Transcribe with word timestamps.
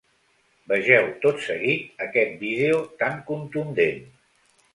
Vegeu 0.69 1.09
tot 1.25 1.43
seguit 1.47 2.01
aquest 2.07 2.33
vídeo 2.45 2.81
tan 3.03 3.21
contundent. 3.29 4.03